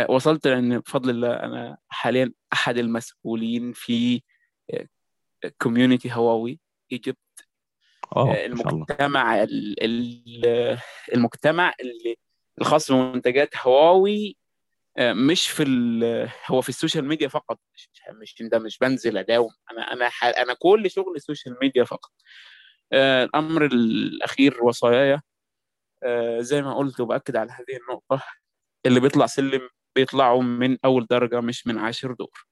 وصلت 0.09 0.47
لأن 0.47 0.79
بفضل 0.79 1.11
الله 1.11 1.33
أنا 1.33 1.79
حاليا 1.89 2.33
أحد 2.53 2.79
المسؤولين 2.79 3.73
في 3.73 4.23
community 5.63 6.13
هواوي 6.13 6.61
ايجيبت 6.93 7.19
آه، 8.17 8.47
المجتمع 8.47 9.43
ال- 9.43 9.85
ال- 9.85 10.79
المجتمع 11.15 11.75
اللي 11.81 12.17
الخاص 12.61 12.93
بمنتجات 12.93 13.57
هواوي 13.57 14.37
آه، 14.97 15.13
مش 15.13 15.49
في 15.49 15.65
هو 16.47 16.61
في 16.61 16.69
ال 16.69 16.74
social 16.74 17.05
media 17.05 17.29
فقط. 17.29 17.61
مش 17.75 17.91
مش 18.13 18.35
ده 18.41 18.59
مش 18.59 18.79
بنزل 18.79 19.19
أداوم. 19.19 19.51
أنا 19.71 19.93
أنا 19.93 20.07
أنا 20.43 20.55
كل 20.55 20.91
شغل 20.91 21.17
ال 21.17 21.22
social 21.22 21.57
media 21.63 21.85
فقط. 21.85 22.11
آه، 22.93 23.25
الأمر 23.25 23.65
الأخير 23.67 24.65
وصاياي 24.65 25.21
آه، 26.03 26.41
زي 26.41 26.63
ما 26.63 26.75
قلت 26.75 27.01
وبأكد 27.01 27.37
على 27.37 27.53
هذه 27.53 27.77
النقطة 27.83 28.23
اللي 28.87 29.01
بيطلع 29.01 29.27
سلم 29.27 29.69
بيطلعوا 29.99 30.43
من 30.43 30.79
أول 30.85 31.07
درجة 31.11 31.41
مش 31.41 31.67
من 31.67 31.79
عاشر 31.79 32.13
دور 32.13 32.47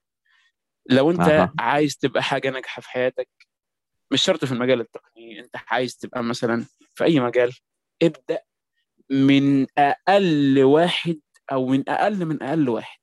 لو 0.86 1.10
أنت 1.10 1.20
أها. 1.20 1.52
عايز 1.58 1.96
تبقى 1.96 2.22
حاجة 2.22 2.50
ناجحة 2.50 2.82
في 2.82 2.90
حياتك 2.90 3.28
مش 4.10 4.22
شرط 4.22 4.44
في 4.44 4.52
المجال 4.52 4.80
التقني 4.80 5.40
أنت 5.40 5.56
عايز 5.66 5.96
تبقى 5.96 6.22
مثلا 6.24 6.64
في 6.94 7.04
أي 7.04 7.20
مجال 7.20 7.52
ابدأ 8.02 8.40
من 9.10 9.66
أقل 9.78 10.62
واحد 10.62 11.20
أو 11.52 11.66
من 11.66 11.88
أقل 11.88 12.24
من 12.26 12.42
أقل 12.42 12.68
واحد 12.68 12.98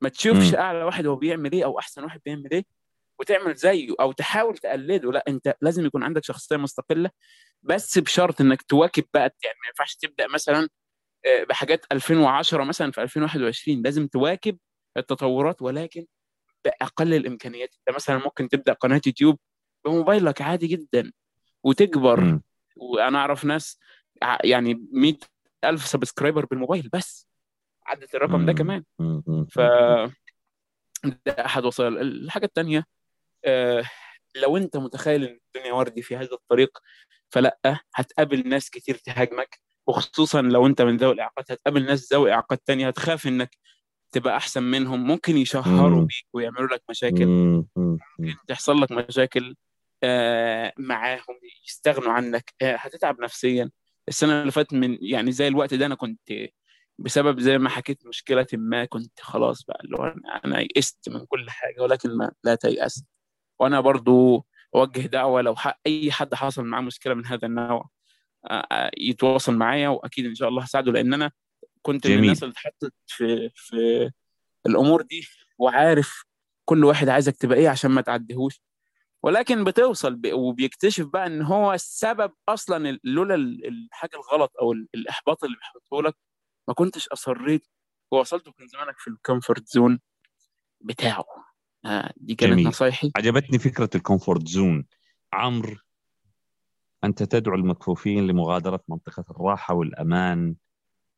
ما 0.00 0.08
تشوفش 0.08 0.54
مم. 0.54 0.60
أعلى 0.60 0.84
واحد 0.84 1.06
هو 1.06 1.16
بيعمل 1.16 1.52
إيه 1.52 1.64
أو 1.64 1.78
أحسن 1.78 2.04
واحد 2.04 2.20
بيعمل 2.24 2.50
إيه 2.52 2.64
وتعمل 3.20 3.54
زيه 3.54 3.94
أو 4.00 4.12
تحاول 4.12 4.58
تقلده 4.58 5.12
لا 5.12 5.24
أنت 5.28 5.54
لازم 5.60 5.86
يكون 5.86 6.02
عندك 6.02 6.24
شخصية 6.24 6.56
مستقلة 6.56 7.10
بس 7.62 7.98
بشرط 7.98 8.40
إنك 8.40 8.62
تواكب 8.62 9.04
بقى 9.14 9.34
يعني 9.44 9.58
ما 9.62 9.68
ينفعش 9.68 9.94
تبدأ 9.94 10.26
مثلا 10.34 10.68
بحاجات 11.48 11.86
2010 11.92 12.64
مثلا 12.64 12.92
في 12.92 13.02
2021 13.02 13.82
لازم 13.82 14.06
تواكب 14.06 14.58
التطورات 14.96 15.62
ولكن 15.62 16.06
بأقل 16.64 17.14
الإمكانيات. 17.14 17.74
أنت 17.78 17.96
مثلا 17.96 18.18
ممكن 18.18 18.48
تبدأ 18.48 18.72
قناة 18.72 19.00
يوتيوب 19.06 19.38
بموبايلك 19.84 20.42
عادي 20.42 20.66
جدا 20.66 21.12
وتكبر. 21.62 22.40
وأنا 22.76 23.18
أعرف 23.18 23.44
ناس 23.44 23.78
يعني 24.44 24.86
100 24.92 25.14
ألف 25.64 25.86
سبسكرايبر 25.86 26.44
بالموبايل 26.44 26.88
بس. 26.92 27.28
عدت 27.86 28.14
الرقم 28.14 28.46
ده. 28.46 28.52
كمان. 28.52 28.84
ف 29.50 29.60
ده 31.26 31.44
أحد 31.44 31.64
وسائل 31.64 31.98
الحاجة 31.98 32.44
الثانية 32.44 32.84
آه 33.44 33.84
لو 34.36 34.56
أنت 34.56 34.76
متخيل 34.76 35.24
إن 35.24 35.40
الدنيا 35.46 35.72
وردي 35.72 36.02
في 36.02 36.16
هذا 36.16 36.32
الطريق 36.32 36.78
فلأ 37.28 37.58
هتقابل 37.94 38.48
ناس 38.48 38.70
كتير 38.70 38.94
تهاجمك. 38.94 39.65
وخصوصا 39.86 40.42
لو 40.42 40.66
أنت 40.66 40.82
من 40.82 40.96
ذوي 40.96 41.12
الإعاقات 41.12 41.50
هتقابل 41.52 41.86
ناس 41.86 42.12
ذوي 42.12 42.32
إعاقات 42.32 42.62
تانية 42.66 42.88
هتخاف 42.88 43.26
إنك 43.26 43.56
تبقى 44.12 44.36
أحسن 44.36 44.62
منهم 44.62 45.06
ممكن 45.06 45.36
يشهروا. 45.36 46.00
بيك 46.04 46.26
ويعملوا 46.32 46.66
لك 46.68 46.82
مشاكل 46.90 47.26
مم. 47.26 47.66
مم. 47.76 47.98
ممكن 48.18 48.36
تحصل 48.48 48.80
لك 48.80 48.92
مشاكل 48.92 49.56
آه، 50.02 50.72
معاهم 50.78 51.38
يستغنوا 51.66 52.12
عنك 52.12 52.54
آه، 52.62 52.76
هتتعب 52.76 53.20
نفسيا 53.20 53.70
السنة 54.08 54.40
اللي 54.40 54.52
فاتت 54.52 54.72
من 54.74 54.98
يعني 55.00 55.32
زي 55.32 55.48
الوقت 55.48 55.74
ده 55.74 55.86
أنا 55.86 55.94
كنت 55.94 56.20
بسبب 56.98 57.40
زي 57.40 57.58
ما 57.58 57.68
حكيت 57.68 58.06
مشكلة 58.06 58.46
ما 58.52 58.84
كنت 58.84 59.20
خلاص 59.20 59.64
بقى 59.64 59.80
اللي 59.84 59.96
هو 59.96 60.14
أنا 60.44 60.60
يئست 60.60 61.08
من 61.08 61.26
كل 61.26 61.50
حاجة 61.50 61.80
ولكن 61.82 62.16
ما 62.16 62.32
لا 62.44 62.54
تيأس 62.54 63.04
وأنا 63.58 63.80
برضو 63.80 64.46
أوجه 64.74 65.00
دعوة 65.06 65.40
لو 65.42 65.56
ح- 65.56 65.80
أي 65.86 66.12
حد 66.12 66.34
حصل 66.34 66.64
معاه 66.64 66.80
مشكلة 66.80 67.14
من 67.14 67.26
هذا 67.26 67.46
النوع 67.46 67.88
يتواصل 68.98 69.56
معايا 69.56 69.88
وأكيد 69.88 70.26
إن 70.26 70.34
شاء 70.34 70.48
الله 70.48 70.62
هساعده 70.62 70.92
لأن 70.92 71.14
أنا 71.14 71.32
كنت 71.82 72.06
من 72.06 72.12
جميل. 72.12 72.24
الناس 72.24 72.42
اللي 72.42 72.52
اتحطت 72.52 72.92
في 73.06 73.50
في 73.54 74.10
الأمور 74.66 75.02
دي 75.02 75.26
وعارف 75.58 76.24
كل 76.64 76.84
واحد 76.84 77.08
عايزك 77.08 77.36
تبقى 77.36 77.58
إيه 77.58 77.68
عشان 77.68 77.90
ما 77.90 78.00
تعديهوش 78.00 78.60
ولكن 79.22 79.64
بتوصل. 79.64 80.20
وبيكتشف 80.32 81.06
بقى 81.06 81.26
إن 81.26 81.42
هو 81.42 81.72
السبب 81.72 82.32
أصلا 82.48 82.98
لولا 83.04 83.34
ال- 83.34 83.66
الحاجة 83.68 84.10
الغلط 84.16 84.52
أو 84.60 84.72
ال- 84.72 84.88
الإحباط 84.94 85.44
اللي 85.44 85.56
بيحطه 85.56 86.02
لك 86.02 86.16
ما 86.68 86.74
كنتش 86.74 87.08
أصريت 87.08 87.66
ووصلت 88.10 88.48
وكان 88.48 88.66
زمانك 88.68 88.98
في 88.98 89.08
ال 89.10 89.17
comfort 89.17 89.68
zone 89.68 90.00
بتاعه 90.80 91.24
آه 91.84 92.12
دي 92.16 92.34
كانت 92.34 92.52
جميل. 92.52 92.66
نصايحي 92.66 93.10
عجبتني 93.16 93.58
فكرة 93.58 93.90
ال 93.94 94.01
comfort 94.01 94.48
zone 94.48 94.86
عمرو 95.32 95.76
أنت 97.04 97.22
تدعو 97.22 97.54
المكفوفين 97.54 98.26
لمغادرة 98.26 98.80
منطقة 98.88 99.24
الراحة 99.30 99.74
والأمان 99.74 100.54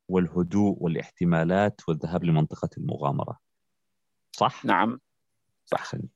والهدوء 0.09 0.77
والاحتمالات 0.81 1.81
والذهاب 1.89 2.25
لمنطقة 2.25 2.71
المغامرة. 2.79 3.39
صح؟ 4.33 4.65
نعم. 4.65 5.01
أحسنت 5.75 6.13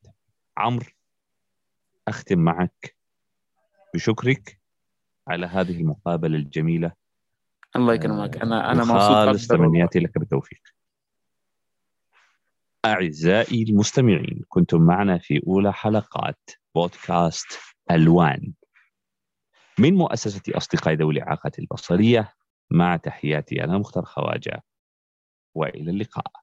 عمرو 0.57 0.87
أختم 2.09 2.38
معك 2.38 2.96
بشكرك 3.94 4.61
على 5.29 5.46
هذه 5.46 5.81
المقابلة 5.81 6.37
الجميلة. 6.37 6.92
الله 7.77 7.94
يكرمك. 7.94 8.37
أنا 8.37 8.72
أنا 8.72 8.81
مبسوط 8.81 8.96
وخالص 8.96 9.42
أكتر 9.44 9.55
والله. 9.55 9.68
تمنياتي 9.68 9.98
لك 9.98 10.18
بالتوفيق 10.18 10.61
أعزائي 12.85 13.62
المستمعين 13.62 14.44
كنتم 14.48 14.83
معنا 14.83 15.18
في 15.18 15.42
أولى 15.46 15.72
حلقات 15.72 16.51
بودكاست 16.75 17.59
ألوان. 17.90 18.53
من 19.78 19.94
مؤسسة 19.94 20.42
أصدقاء 20.48 20.94
ذوي 20.94 21.14
الإعاقة 21.14 21.52
البصرية 21.58 22.35
مع 22.70 22.96
تحياتي 22.96 23.64
أنا 23.64 23.78
مختار 23.78 24.04
خواجة 24.04 24.64
وإلى 25.54 25.90
اللقاء. 25.90 26.41